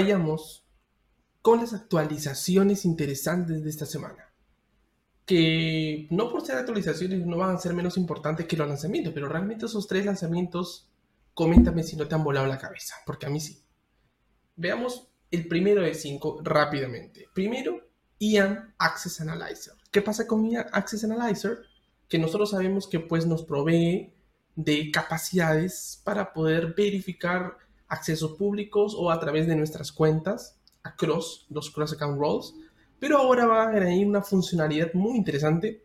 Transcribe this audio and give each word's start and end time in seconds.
vayamos 0.00 0.64
con 1.42 1.60
las 1.60 1.72
actualizaciones 1.74 2.84
interesantes 2.84 3.62
de 3.62 3.70
esta 3.70 3.86
semana. 3.86 4.32
Que 5.26 6.08
no 6.10 6.30
por 6.30 6.44
ser 6.44 6.56
actualizaciones 6.56 7.24
no 7.24 7.36
van 7.36 7.54
a 7.54 7.58
ser 7.58 7.74
menos 7.74 7.96
importantes 7.96 8.46
que 8.46 8.56
los 8.56 8.68
lanzamientos, 8.68 9.12
pero 9.12 9.28
realmente 9.28 9.66
esos 9.66 9.86
tres 9.86 10.04
lanzamientos, 10.04 10.88
coméntame 11.34 11.82
si 11.82 11.96
no 11.96 12.08
te 12.08 12.14
han 12.14 12.24
volado 12.24 12.46
la 12.46 12.58
cabeza, 12.58 12.96
porque 13.06 13.26
a 13.26 13.30
mí 13.30 13.40
sí. 13.40 13.62
Veamos 14.56 15.08
el 15.30 15.46
primero 15.46 15.82
de 15.82 15.94
cinco 15.94 16.40
rápidamente. 16.42 17.28
Primero, 17.32 17.88
Ian 18.18 18.74
Access 18.78 19.20
Analyzer. 19.20 19.74
¿Qué 19.90 20.02
pasa 20.02 20.26
con 20.26 20.50
Ian 20.50 20.66
Access 20.72 21.04
Analyzer? 21.04 21.58
Que 22.08 22.18
nosotros 22.18 22.50
sabemos 22.50 22.88
que 22.88 23.00
pues 23.00 23.26
nos 23.26 23.44
provee 23.44 24.12
de 24.56 24.90
capacidades 24.90 26.00
para 26.04 26.32
poder 26.32 26.74
verificar 26.74 27.56
accesos 27.90 28.32
públicos 28.38 28.94
o 28.96 29.10
a 29.10 29.20
través 29.20 29.46
de 29.46 29.56
nuestras 29.56 29.92
cuentas 29.92 30.58
across 30.82 31.46
los 31.50 31.70
cross 31.70 31.92
account 31.92 32.18
roles. 32.18 32.54
Pero 32.98 33.18
ahora 33.18 33.46
va 33.46 33.64
a 33.64 33.68
añadir 33.68 34.06
una 34.06 34.22
funcionalidad 34.22 34.94
muy 34.94 35.16
interesante 35.16 35.84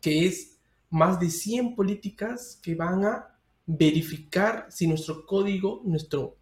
que 0.00 0.26
es 0.26 0.58
más 0.90 1.18
de 1.20 1.30
100 1.30 1.74
políticas 1.74 2.58
que 2.62 2.74
van 2.74 3.04
a 3.04 3.38
verificar 3.66 4.66
si 4.70 4.86
nuestro 4.86 5.26
código, 5.26 5.82
nuestro, 5.84 6.36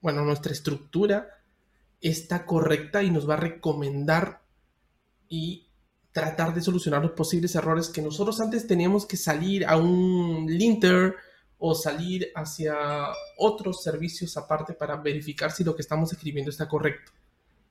bueno, 0.00 0.24
nuestra 0.24 0.52
estructura 0.52 1.28
está 2.00 2.46
correcta 2.46 3.02
y 3.02 3.10
nos 3.10 3.28
va 3.28 3.34
a 3.34 3.40
recomendar 3.40 4.42
y 5.28 5.66
tratar 6.12 6.54
de 6.54 6.62
solucionar 6.62 7.02
los 7.02 7.12
posibles 7.12 7.54
errores 7.54 7.88
que 7.88 8.02
nosotros 8.02 8.40
antes 8.40 8.66
teníamos 8.66 9.06
que 9.06 9.16
salir 9.16 9.66
a 9.66 9.76
un 9.76 10.46
linter 10.48 11.14
o 11.62 11.74
salir 11.74 12.32
hacia 12.34 12.74
otros 13.36 13.82
servicios 13.82 14.36
aparte 14.36 14.72
para 14.72 14.96
verificar 14.96 15.52
si 15.52 15.62
lo 15.62 15.76
que 15.76 15.82
estamos 15.82 16.10
escribiendo 16.10 16.50
está 16.50 16.66
correcto. 16.66 17.12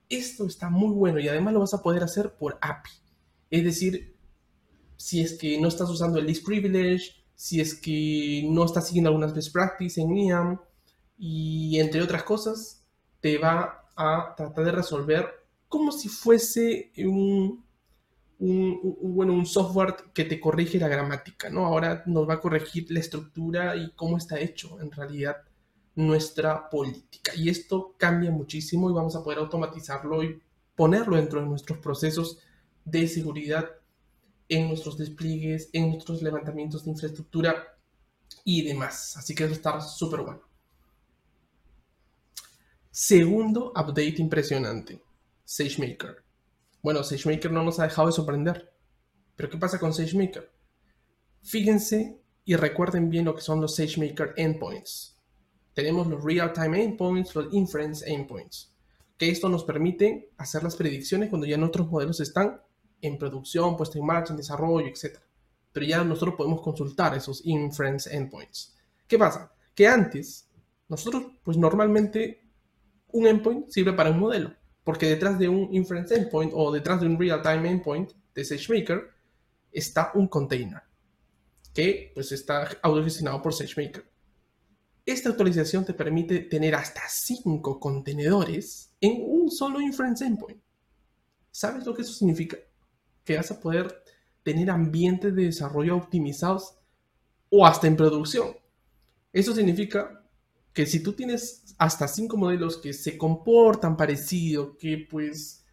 Esto 0.07 0.45
está 0.45 0.69
muy 0.69 0.93
bueno 0.93 1.19
y 1.19 1.27
además 1.27 1.55
lo 1.55 1.59
vas 1.61 1.73
a 1.73 1.81
poder 1.81 2.03
hacer 2.03 2.35
por 2.35 2.59
API. 2.61 2.91
Es 3.49 3.63
decir, 3.63 4.15
si 4.95 5.21
es 5.21 5.33
que 5.33 5.59
no 5.59 5.67
estás 5.67 5.89
usando 5.89 6.19
el 6.19 6.27
list 6.27 6.45
privilege, 6.45 7.15
si 7.33 7.59
es 7.59 7.73
que 7.73 8.43
no 8.47 8.63
estás 8.63 8.87
siguiendo 8.87 9.09
algunas 9.09 9.33
best 9.33 9.51
practices 9.51 9.97
en 9.97 10.15
IAM 10.15 10.59
y 11.17 11.79
entre 11.79 12.03
otras 12.03 12.23
cosas, 12.23 12.85
te 13.21 13.39
va 13.39 13.89
a 13.95 14.35
tratar 14.37 14.65
de 14.65 14.71
resolver 14.71 15.25
como 15.67 15.91
si 15.91 16.09
fuese 16.09 16.91
un 16.97 17.65
un, 18.39 18.97
bueno, 19.01 19.33
un 19.33 19.45
software 19.45 19.95
que 20.13 20.25
te 20.25 20.39
corrige 20.39 20.79
la 20.79 20.87
gramática, 20.87 21.49
¿no? 21.49 21.65
Ahora 21.65 22.03
nos 22.05 22.27
va 22.27 22.35
a 22.35 22.39
corregir 22.39 22.89
la 22.89 22.99
estructura 22.99 23.75
y 23.75 23.91
cómo 23.91 24.17
está 24.17 24.39
hecho 24.39 24.79
en 24.81 24.91
realidad 24.91 25.37
nuestra 25.95 26.69
política. 26.69 27.33
Y 27.35 27.49
esto 27.49 27.95
cambia 27.97 28.31
muchísimo 28.31 28.89
y 28.89 28.93
vamos 28.93 29.15
a 29.15 29.23
poder 29.23 29.39
automatizarlo 29.39 30.23
y 30.23 30.41
ponerlo 30.75 31.17
dentro 31.17 31.41
de 31.41 31.47
nuestros 31.47 31.79
procesos 31.79 32.39
de 32.85 33.07
seguridad, 33.07 33.69
en 34.47 34.69
nuestros 34.69 34.97
despliegues, 34.97 35.69
en 35.73 35.91
nuestros 35.91 36.21
levantamientos 36.21 36.85
de 36.85 36.91
infraestructura 36.91 37.77
y 38.45 38.63
demás. 38.63 39.17
Así 39.17 39.35
que 39.35 39.43
eso 39.43 39.53
está 39.53 39.81
súper 39.81 40.21
bueno. 40.21 40.41
Segundo 42.89 43.71
update 43.75 44.15
impresionante, 44.17 45.01
SageMaker. 45.45 46.28
Bueno, 46.81 47.03
SageMaker 47.03 47.52
no 47.52 47.63
nos 47.63 47.80
ha 47.80 47.83
dejado 47.83 48.08
de 48.08 48.13
sorprender. 48.13 48.73
Pero 49.35 49.49
¿qué 49.49 49.58
pasa 49.58 49.80
con 49.80 49.94
SageMaker? 49.94 50.52
Fíjense 51.41 52.22
y 52.45 52.55
recuerden 52.55 53.09
bien 53.09 53.25
lo 53.25 53.35
que 53.35 53.41
son 53.41 53.61
los 53.61 53.75
SageMaker 53.75 54.33
endpoints. 54.38 55.17
Tenemos 55.73 56.07
los 56.07 56.23
real-time 56.23 56.84
endpoints, 56.84 57.35
los 57.35 57.53
inference 57.53 58.12
endpoints. 58.12 58.75
Que 59.17 59.29
esto 59.29 59.50
nos 59.50 59.63
permite 59.63 60.31
hacer 60.38 60.63
las 60.63 60.75
predicciones 60.75 61.29
cuando 61.29 61.47
ya 61.47 61.57
nuestros 61.57 61.90
modelos 61.90 62.19
están 62.19 62.62
en 63.01 63.17
producción, 63.17 63.78
puestos 63.78 63.97
en 63.97 64.06
marcha, 64.06 64.34
en 64.34 64.38
desarrollo, 64.38 64.88
etc. 64.88 65.19
Pero 65.72 65.85
ya 65.85 66.03
nosotros 66.03 66.35
podemos 66.35 66.61
consultar 66.61 67.16
esos 67.16 67.46
inference 67.46 68.13
endpoints. 68.16 68.75
¿Qué 69.07 69.17
pasa? 69.17 69.53
Que 69.73 69.88
antes, 69.88 70.50
nosotros, 70.88 71.23
pues 71.44 71.57
normalmente, 71.57 72.44
un 73.11 73.28
endpoint 73.28 73.69
sirve 73.69 73.94
para 73.94 74.11
un 74.11 74.19
modelo. 74.19 74.53
Porque 74.89 75.05
detrás 75.05 75.38
de 75.38 75.47
un 75.47 75.72
inference 75.72 76.16
endpoint 76.16 76.51
o 76.55 76.72
detrás 76.72 77.00
de 77.00 77.05
un 77.05 77.19
real-time 77.19 77.69
endpoint 77.69 78.11
de 78.33 78.44
SageMaker 78.44 79.11
está 79.72 80.09
un 80.16 80.27
container 80.27 80.81
que 81.72 82.11
pues 82.16 82.31
está 82.31 82.67
autogestionado 82.81 83.39
por 83.39 83.53
SageMaker. 83.53 84.03
Esta 85.05 85.29
actualización 85.29 85.85
te 85.85 85.94
permite 85.94 86.39
tener 86.39 86.73
hasta 86.73 87.01
5 87.07 87.79
contenedores 87.79 88.95
en 88.99 89.22
un 89.28 89.51
solo 89.51 89.79
inference 89.79 90.25
endpoint. 90.25 90.59
¿Sabes 91.51 91.85
lo 91.85 91.94
que 91.94 92.01
eso 92.01 92.13
significa? 92.13 92.57
Que 93.23 93.38
vas 93.38 93.51
a 93.51 93.59
poder 93.59 94.03
tener 94.41 94.72
ambientes 94.72 95.35
de 95.35 95.44
desarrollo 95.44 95.97
optimizados 95.97 96.79
o 97.51 97.63
hasta 97.63 97.85
en 97.85 97.95
producción. 97.95 98.57
Eso 99.31 99.53
significa 99.53 100.28
que 100.74 100.85
si 100.85 101.02
tú 101.02 101.13
tienes 101.13 101.75
hasta 101.78 102.07
cinco 102.07 102.38
modelos 102.38 102.78
que 102.78 102.94
se 102.94 103.18
comportan 103.18 103.97
parecido, 103.97 104.78
que 104.78 105.07
pues 105.09 105.66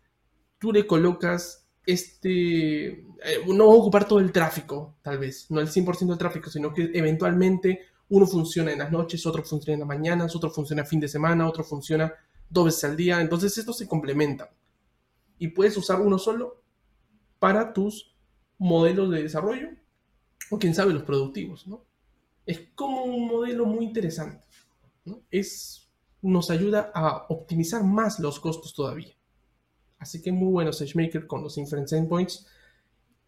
tú 0.59 0.73
le 0.73 0.87
colocas 0.87 1.67
este, 1.87 2.87
eh, 2.89 3.05
no 3.47 3.69
va 3.69 3.75
a 3.75 3.77
ocupar 3.77 4.09
todo 4.09 4.19
el 4.19 4.33
tráfico, 4.33 4.97
tal 5.03 5.19
vez, 5.19 5.47
no 5.51 5.61
el 5.61 5.69
100% 5.69 6.06
del 6.09 6.19
tráfico, 6.19 6.51
sino 6.51 6.75
que 6.75 6.91
eventualmente 6.93 7.83
uno 8.09 8.27
funciona 8.27 8.73
en 8.73 8.81
las 8.81 8.91
noches, 8.91 9.25
otro 9.27 9.45
funciona 9.45 9.75
en 9.75 9.81
las 9.81 9.89
mañanas, 9.89 10.35
otro 10.35 10.51
funciona 10.51 10.85
fin 10.85 11.01
de 11.01 11.09
semana, 11.09 11.49
otro 11.49 11.62
funciona 11.62 12.12
dos 12.49 12.67
veces 12.67 12.85
al 12.85 12.97
día, 12.97 13.21
entonces 13.21 13.56
estos 13.56 13.79
se 13.79 13.87
complementan. 13.87 14.49
Y 15.39 15.49
puedes 15.49 15.77
usar 15.77 16.01
uno 16.01 16.19
solo 16.19 16.62
para 17.39 17.73
tus 17.73 18.15
modelos 18.59 19.11
de 19.11 19.23
desarrollo 19.23 19.69
o 20.51 20.59
quién 20.59 20.75
sabe 20.75 20.93
los 20.93 21.03
productivos, 21.03 21.67
¿no? 21.67 21.85
Es 22.47 22.61
como 22.75 23.05
un 23.05 23.27
modelo 23.27 23.67
muy 23.67 23.85
interesante 23.85 24.46
es, 25.31 25.89
nos 26.22 26.50
ayuda 26.50 26.91
a 26.94 27.27
optimizar 27.28 27.84
más 27.84 28.19
los 28.19 28.41
costos 28.41 28.75
todavía. 28.75 29.15
Así 29.99 30.21
que 30.21 30.33
muy 30.33 30.53
bueno 30.53 30.72
SageMaker 30.72 31.27
con 31.27 31.43
los 31.43 31.56
inference 31.59 31.97
endpoints 31.97 32.47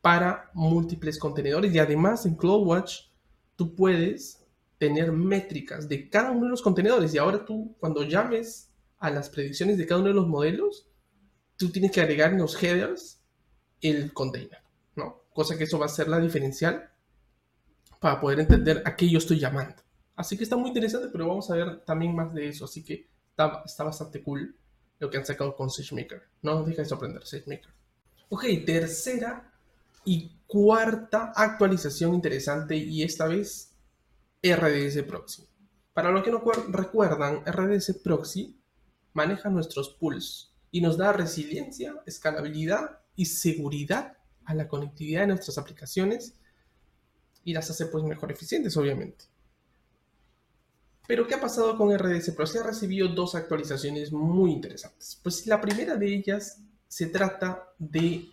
para 0.00 0.50
múltiples 0.54 1.18
contenedores 1.18 1.74
y 1.74 1.78
además 1.78 2.26
en 2.26 2.34
CloudWatch 2.36 3.08
tú 3.56 3.74
puedes 3.74 4.44
tener 4.78 5.10
métricas 5.12 5.88
de 5.88 6.08
cada 6.08 6.30
uno 6.30 6.44
de 6.44 6.50
los 6.50 6.62
contenedores 6.62 7.14
y 7.14 7.18
ahora 7.18 7.44
tú 7.44 7.74
cuando 7.80 8.04
llames 8.04 8.70
a 8.98 9.10
las 9.10 9.28
predicciones 9.28 9.76
de 9.76 9.86
cada 9.86 10.00
uno 10.00 10.08
de 10.08 10.14
los 10.14 10.28
modelos 10.28 10.88
tú 11.56 11.70
tienes 11.70 11.90
que 11.90 12.00
agregar 12.00 12.32
en 12.32 12.38
los 12.38 12.62
headers 12.62 13.20
el 13.80 14.12
container, 14.12 14.58
¿no? 14.94 15.24
Cosa 15.32 15.56
que 15.56 15.64
eso 15.64 15.78
va 15.78 15.86
a 15.86 15.90
ser 15.90 16.08
la 16.08 16.20
diferencial 16.20 16.90
para 18.00 18.20
poder 18.20 18.40
entender 18.40 18.82
a 18.84 18.94
qué 18.94 19.08
yo 19.08 19.18
estoy 19.18 19.38
llamando. 19.38 19.82
Así 20.18 20.36
que 20.36 20.42
está 20.42 20.56
muy 20.56 20.70
interesante, 20.70 21.10
pero 21.12 21.28
vamos 21.28 21.48
a 21.48 21.54
ver 21.54 21.84
también 21.84 22.12
más 22.12 22.34
de 22.34 22.48
eso. 22.48 22.64
Así 22.64 22.82
que 22.82 23.08
está, 23.30 23.84
bastante 23.84 24.20
cool 24.20 24.58
lo 24.98 25.08
que 25.08 25.16
han 25.16 25.24
sacado 25.24 25.54
con 25.54 25.70
SageMaker. 25.70 26.24
No 26.42 26.56
nos 26.56 26.66
deja 26.66 26.82
de 26.82 26.88
sorprender, 26.88 27.24
SageMaker. 27.24 27.72
Ok, 28.28 28.44
tercera 28.66 29.54
y 30.04 30.40
cuarta 30.48 31.32
actualización 31.36 32.14
interesante 32.14 32.76
y 32.76 33.04
esta 33.04 33.28
vez 33.28 33.76
RDS 34.42 35.04
Proxy. 35.04 35.48
Para 35.94 36.10
los 36.10 36.24
que 36.24 36.32
no 36.32 36.42
recuerdan, 36.70 37.44
RDS 37.46 38.00
Proxy 38.02 38.60
maneja 39.12 39.50
nuestros 39.50 39.90
pools 39.90 40.52
y 40.72 40.80
nos 40.80 40.98
da 40.98 41.12
resiliencia, 41.12 41.94
escalabilidad 42.06 43.02
y 43.14 43.26
seguridad 43.26 44.16
a 44.44 44.54
la 44.54 44.66
conectividad 44.66 45.20
de 45.20 45.26
nuestras 45.28 45.58
aplicaciones 45.58 46.34
y 47.44 47.52
las 47.52 47.70
hace 47.70 47.86
pues 47.86 48.02
mejor 48.02 48.32
eficientes, 48.32 48.76
obviamente. 48.76 49.26
Pero 51.08 51.26
¿qué 51.26 51.36
ha 51.36 51.40
pasado 51.40 51.74
con 51.78 51.90
RDS 51.96 52.32
Pro? 52.32 52.44
Ha 52.44 52.66
recibido 52.66 53.08
dos 53.08 53.34
actualizaciones 53.34 54.12
muy 54.12 54.52
interesantes. 54.52 55.18
Pues 55.22 55.46
la 55.46 55.58
primera 55.58 55.96
de 55.96 56.14
ellas 56.14 56.60
se 56.86 57.06
trata 57.06 57.72
de 57.78 58.28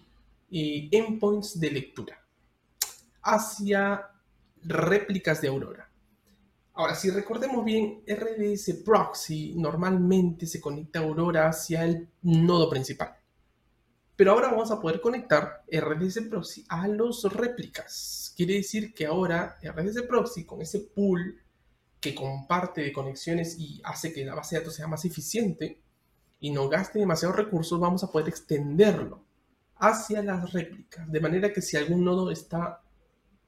eh, 0.52 0.90
endpoints 0.92 1.58
de 1.58 1.72
lectura 1.72 2.22
hacia 3.24 4.10
réplicas 4.62 5.40
de 5.40 5.48
Aurora. 5.48 5.90
Ahora, 6.74 6.96
si 6.96 7.10
recordemos 7.12 7.64
bien, 7.64 8.04
RDS 8.06 8.82
Proxy 8.84 9.54
normalmente 9.56 10.46
se 10.46 10.60
conecta 10.60 11.00
a 11.00 11.04
Aurora 11.04 11.48
hacia 11.48 11.86
el 11.86 12.10
nodo 12.24 12.70
principal. 12.70 13.16
Pero 14.18 14.32
ahora 14.32 14.50
vamos 14.50 14.70
a 14.72 14.82
poder 14.82 15.00
conectar 15.00 15.64
RDS 15.72 16.24
Proxy 16.30 16.66
a 16.68 16.90
los 16.90 17.24
réplicas. 17.32 18.34
Quiere 18.36 18.56
decir 18.56 18.94
que 18.94 19.06
ahora 19.06 19.58
RDS 19.64 20.02
Proxy 20.02 20.44
con 20.44 20.62
ese 20.62 20.80
pool 20.80 21.42
que 22.06 22.14
comparte 22.14 22.82
de 22.82 22.94
conexiones 22.94 23.58
y 23.58 23.82
hace 23.84 24.14
que 24.14 24.24
la 24.24 24.36
base 24.36 24.56
de 24.56 24.62
datos 24.62 24.76
sea 24.76 24.86
más 24.86 25.04
eficiente 25.06 25.82
y 26.40 26.52
no 26.52 26.70
gaste 26.70 27.00
demasiados 27.00 27.36
recursos, 27.36 27.80
vamos 27.80 28.04
a 28.04 28.12
poder 28.12 28.30
extenderlo 28.30 29.24
hacia 29.78 30.22
las 30.22 30.54
réplicas, 30.54 31.12
de 31.12 31.20
manera 31.20 31.52
que 31.52 31.64
si 31.64 31.78
algún 31.78 32.06
nodo 32.06 32.30
está 32.30 32.84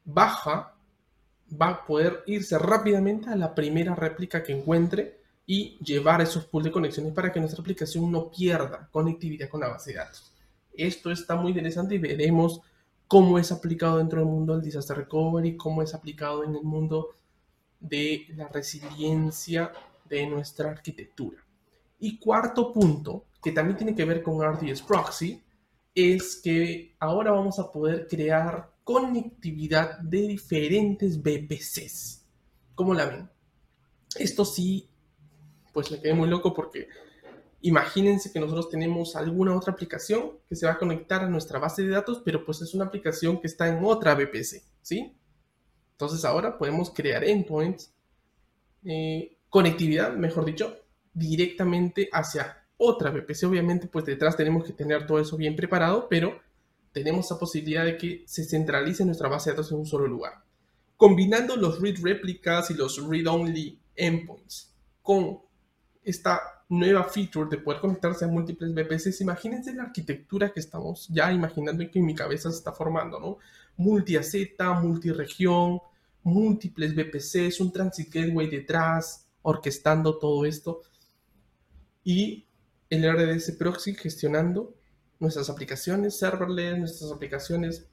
baja, 0.04 0.74
va 1.50 1.68
a 1.68 1.86
poder 1.86 2.24
irse 2.26 2.58
rápidamente 2.58 3.30
a 3.30 3.36
la 3.36 3.54
primera 3.54 3.94
réplica 3.94 4.42
que 4.42 4.52
encuentre 4.52 5.20
y 5.46 5.78
llevar 5.78 6.20
esos 6.20 6.44
pools 6.46 6.64
de 6.64 6.72
conexiones 6.72 7.12
para 7.12 7.32
que 7.32 7.38
nuestra 7.38 7.60
aplicación 7.60 8.10
no 8.10 8.28
pierda 8.28 8.88
conectividad 8.90 9.48
con 9.48 9.60
la 9.60 9.68
base 9.68 9.92
de 9.92 9.98
datos. 9.98 10.34
Esto 10.74 11.12
está 11.12 11.36
muy 11.36 11.50
interesante 11.52 11.94
y 11.94 11.98
veremos 11.98 12.60
cómo 13.06 13.38
es 13.38 13.52
aplicado 13.52 13.98
dentro 13.98 14.18
del 14.18 14.28
mundo 14.28 14.54
del 14.54 14.64
disaster 14.64 14.96
recovery, 14.96 15.56
cómo 15.56 15.80
es 15.80 15.94
aplicado 15.94 16.42
en 16.42 16.56
el 16.56 16.64
mundo 16.64 17.14
de 17.80 18.26
la 18.36 18.48
resiliencia 18.48 19.72
de 20.08 20.26
nuestra 20.26 20.70
arquitectura. 20.70 21.38
Y 21.98 22.18
cuarto 22.18 22.72
punto, 22.72 23.26
que 23.42 23.52
también 23.52 23.76
tiene 23.76 23.94
que 23.94 24.04
ver 24.04 24.22
con 24.22 24.40
RDS 24.40 24.82
Proxy, 24.82 25.42
es 25.94 26.40
que 26.42 26.94
ahora 27.00 27.32
vamos 27.32 27.58
a 27.58 27.72
poder 27.72 28.06
crear 28.06 28.70
conectividad 28.84 29.98
de 29.98 30.28
diferentes 30.28 31.20
VPCs. 31.20 32.24
¿Cómo 32.74 32.94
la 32.94 33.06
ven? 33.06 33.28
Esto 34.16 34.44
sí, 34.44 34.88
pues 35.72 35.90
me 35.90 36.00
quedé 36.00 36.14
muy 36.14 36.28
loco 36.28 36.54
porque 36.54 36.88
imagínense 37.60 38.32
que 38.32 38.40
nosotros 38.40 38.70
tenemos 38.70 39.16
alguna 39.16 39.56
otra 39.56 39.72
aplicación 39.72 40.38
que 40.48 40.56
se 40.56 40.66
va 40.66 40.72
a 40.72 40.78
conectar 40.78 41.22
a 41.22 41.28
nuestra 41.28 41.58
base 41.58 41.82
de 41.82 41.90
datos, 41.90 42.22
pero 42.24 42.44
pues 42.44 42.62
es 42.62 42.74
una 42.74 42.86
aplicación 42.86 43.40
que 43.40 43.48
está 43.48 43.68
en 43.68 43.84
otra 43.84 44.14
VPC, 44.14 44.62
¿sí? 44.80 45.16
Entonces 45.98 46.24
ahora 46.24 46.56
podemos 46.56 46.90
crear 46.90 47.24
endpoints, 47.24 47.92
eh, 48.84 49.36
conectividad, 49.50 50.12
mejor 50.12 50.44
dicho, 50.44 50.76
directamente 51.12 52.08
hacia 52.12 52.62
otra 52.76 53.10
VPC. 53.10 53.46
Obviamente, 53.46 53.88
pues 53.88 54.04
detrás 54.04 54.36
tenemos 54.36 54.64
que 54.64 54.72
tener 54.72 55.08
todo 55.08 55.18
eso 55.18 55.36
bien 55.36 55.56
preparado, 55.56 56.06
pero 56.08 56.38
tenemos 56.92 57.28
la 57.28 57.36
posibilidad 57.36 57.84
de 57.84 57.96
que 57.96 58.22
se 58.28 58.44
centralice 58.44 59.04
nuestra 59.04 59.28
base 59.28 59.50
de 59.50 59.56
datos 59.56 59.72
en 59.72 59.78
un 59.78 59.86
solo 59.86 60.06
lugar. 60.06 60.34
Combinando 60.96 61.56
los 61.56 61.82
read 61.82 61.96
replicas 62.00 62.70
y 62.70 62.74
los 62.74 63.04
read-only 63.04 63.76
endpoints 63.96 64.72
con 65.02 65.40
esta 66.04 66.40
nueva 66.68 67.02
feature 67.04 67.50
de 67.50 67.58
poder 67.58 67.80
conectarse 67.80 68.24
a 68.24 68.28
múltiples 68.28 68.72
VPCs, 68.72 69.20
imagínense 69.22 69.74
la 69.74 69.82
arquitectura 69.82 70.52
que 70.52 70.60
estamos 70.60 71.08
ya 71.08 71.32
imaginando 71.32 71.82
y 71.82 71.90
que 71.90 71.98
en 71.98 72.06
mi 72.06 72.14
cabeza 72.14 72.52
se 72.52 72.58
está 72.58 72.72
formando, 72.72 73.18
¿no? 73.18 73.38
Multi-región, 73.76 75.80
múltiples 76.22 76.94
VPCs, 76.94 77.60
un 77.60 77.72
transit 77.72 78.12
gateway 78.12 78.48
detrás, 78.48 79.26
orquestando 79.42 80.18
todo 80.18 80.44
esto. 80.44 80.82
Y 82.04 82.46
el 82.90 83.10
RDS 83.10 83.52
proxy 83.52 83.94
gestionando 83.94 84.74
nuestras 85.18 85.50
aplicaciones 85.50 86.18
serverless, 86.18 86.78
nuestras 86.78 87.12
aplicaciones 87.12 87.86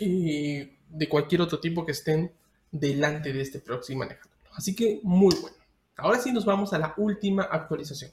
y 0.00 0.70
de 0.88 1.08
cualquier 1.08 1.42
otro 1.42 1.60
tipo 1.60 1.84
que 1.84 1.92
estén 1.92 2.32
delante 2.70 3.32
de 3.32 3.40
este 3.40 3.60
proxy 3.60 3.94
manejando. 3.94 4.36
Así 4.52 4.74
que 4.74 5.00
muy 5.02 5.34
bueno. 5.40 5.56
Ahora 5.96 6.20
sí 6.20 6.32
nos 6.32 6.44
vamos 6.44 6.72
a 6.72 6.78
la 6.78 6.94
última 6.96 7.42
actualización. 7.42 8.10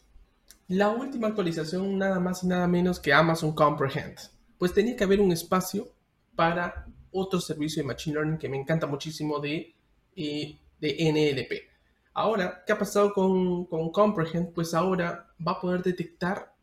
La 0.68 0.90
última 0.90 1.28
actualización 1.28 1.98
nada 1.98 2.20
más 2.20 2.44
y 2.44 2.48
nada 2.48 2.68
menos 2.68 3.00
que 3.00 3.14
Amazon 3.14 3.54
Comprehend. 3.54 4.18
Pues 4.58 4.74
tenía 4.74 4.96
que 4.96 5.04
haber 5.04 5.20
un 5.20 5.32
espacio 5.32 5.92
para 6.36 6.88
otro 7.16 7.40
servicio 7.42 7.82
de 7.82 7.88
Machine 7.88 8.16
Learning 8.16 8.38
que 8.38 8.50
me 8.50 8.58
encanta 8.58 8.88
muchísimo 8.88 9.40
de, 9.40 9.74
eh, 10.16 10.60
de 10.80 11.12
NLP. 11.12 11.76
Ahora, 12.14 12.64
¿qué 12.66 12.74
ha 12.74 12.78
pasado 12.78 13.14
con, 13.14 13.66
con 13.66 13.92
Comprehend? 13.92 14.54
Pues 14.54 14.74
ahora 14.74 15.34
va 15.46 15.54
a 15.54 15.62
poder 15.62 15.84
detectar 15.84 16.56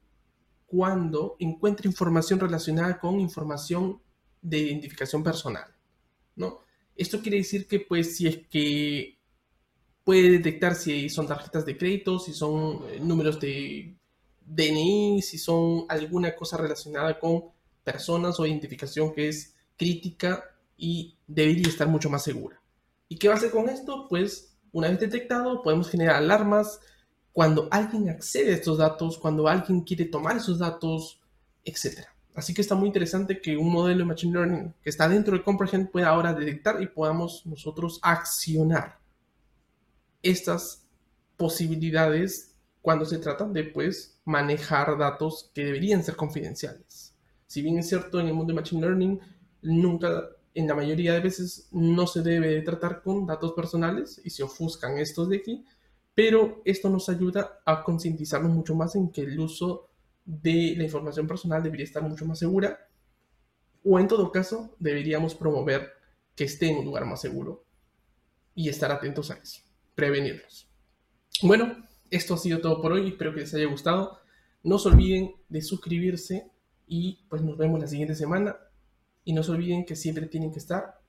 cuando 0.66 1.37
encuentre 1.38 1.88
información 1.88 2.40
relacionada 2.40 2.99
con 2.99 3.20
información 3.20 4.00
de 4.40 4.58
identificación 4.58 5.22
personal, 5.22 5.66
¿no? 6.37 6.60
Esto 6.96 7.20
quiere 7.20 7.38
decir 7.38 7.66
que, 7.66 7.81
pues, 7.81 8.16
si 8.16 8.26
es 8.26 8.38
que 8.49 9.19
puede 10.04 10.31
detectar 10.31 10.75
si 10.75 11.08
son 11.08 11.26
tarjetas 11.26 11.64
de 11.64 11.76
crédito, 11.76 12.19
si 12.19 12.32
son 12.32 12.81
eh, 12.88 13.00
números 13.00 13.38
de 13.40 13.96
DNI, 14.40 15.22
si 15.22 15.38
son 15.38 15.84
alguna 15.88 16.34
cosa 16.34 16.56
relacionada 16.56 17.19
con 17.19 17.44
personas 17.84 18.38
o 18.38 18.46
identificación 18.46 19.12
que 19.12 19.28
es 19.28 19.54
crítica 19.82 20.44
y 20.76 21.19
debería 21.26 21.67
estar 21.67 21.88
mucho 21.88 22.08
más 22.08 22.23
segura. 22.23 22.62
¿Y 23.08 23.17
qué 23.17 23.26
va 23.26 23.34
a 23.34 23.37
hacer 23.37 23.50
con 23.50 23.69
esto? 23.69 24.06
Pues 24.08 24.56
una 24.70 24.88
vez 24.88 25.00
detectado, 25.00 25.61
podemos 25.61 25.90
generar 25.90 26.17
alarmas 26.17 26.79
cuando 27.32 27.67
alguien 27.73 28.08
accede 28.08 28.52
a 28.52 28.55
estos 28.55 28.79
datos, 28.79 29.19
cuando 29.19 29.49
alguien 29.49 29.81
quiere 29.81 30.05
tomar 30.05 30.37
esos 30.37 30.61
datos, 30.61 31.20
etc. 31.64 32.06
Así 32.32 32.55
que 32.55 32.61
está 32.61 32.76
muy 32.76 32.87
interesante 32.87 33.40
que 33.40 33.56
un 33.56 33.73
modelo 33.73 33.99
de 33.99 34.05
Machine 34.05 34.32
Learning 34.32 34.75
que 34.81 34.90
está 34.90 35.08
dentro 35.08 35.37
de 35.37 35.43
Comprehend 35.43 35.90
pueda 35.90 36.11
ahora 36.11 36.32
detectar 36.32 36.81
y 36.81 36.87
podamos 36.87 37.44
nosotros 37.44 37.99
accionar 38.02 39.00
estas 40.23 40.87
posibilidades 41.37 42.55
cuando 42.81 43.05
se 43.05 43.19
trata 43.19 43.46
de 43.46 43.64
pues, 43.64 44.20
manejar 44.25 44.96
datos 44.96 45.50
que 45.52 45.64
deberían 45.64 46.05
ser 46.05 46.14
confidenciales. 46.14 47.17
Si 47.49 47.62
bien 47.62 47.78
es 47.78 47.88
cierto, 47.88 48.20
en 48.20 48.28
el 48.28 48.35
mundo 48.35 48.52
de 48.52 48.61
Machine 48.61 48.81
Learning 48.81 49.20
nunca 49.62 50.29
en 50.55 50.67
la 50.67 50.75
mayoría 50.75 51.14
de 51.14 51.20
veces 51.20 51.69
no 51.73 52.06
se 52.06 52.23
debe 52.23 52.61
tratar 52.62 53.03
con 53.03 53.26
datos 53.26 53.53
personales 53.53 54.20
y 54.25 54.31
se 54.31 54.43
ofuscan 54.43 54.99
estos 54.99 55.29
de 55.29 55.38
aquí, 55.38 55.64
pero 56.14 56.61
esto 56.64 56.91
nos 56.91 57.09
ayuda 57.09 57.61
a 57.64 57.82
concientizarnos 57.82 58.53
mucho 58.53 58.75
más 58.75 58.94
en 58.97 59.11
que 59.11 59.23
el 59.23 59.38
uso 59.41 59.88
de 60.25 60.75
la 60.76 60.85
información 60.85 61.26
personal 61.26 61.62
debería 61.62 61.85
estar 61.85 62.03
mucho 62.03 62.26
más 62.26 62.38
segura 62.38 62.87
o 63.82 63.99
en 63.99 64.09
todo 64.09 64.31
caso 64.31 64.76
deberíamos 64.79 65.35
promover 65.35 65.91
que 66.37 66.44
esté 66.44 66.69
en 66.69 66.79
un 66.79 66.85
lugar 66.85 67.05
más 67.06 67.20
seguro 67.20 67.64
y 68.55 68.69
estar 68.69 68.93
atentos 68.93 69.31
a 69.31 69.35
eso, 69.35 69.62
prevenirlos. 69.94 70.69
Bueno, 71.43 71.76
esto 72.11 72.35
ha 72.35 72.38
sido 72.38 72.61
todo 72.61 72.81
por 72.81 72.93
hoy, 72.93 73.09
espero 73.09 73.32
que 73.32 73.41
les 73.41 73.55
haya 73.55 73.67
gustado. 73.67 74.19
No 74.62 74.79
se 74.79 74.88
olviden 74.88 75.32
de 75.49 75.62
suscribirse 75.62 76.50
y 76.87 77.25
pues 77.29 77.43
nos 77.43 77.56
vemos 77.56 77.81
la 77.81 77.88
siguiente 77.88 78.14
semana 78.14 78.56
y 79.24 79.32
no 79.32 79.42
se 79.42 79.52
olviden 79.52 79.84
que 79.84 79.96
siempre 79.96 80.26
tienen 80.26 80.52
que 80.52 80.58
estar 80.58 81.00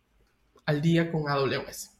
al 0.66 0.82
día 0.82 1.12
con 1.12 1.30
AWS. 1.30 1.92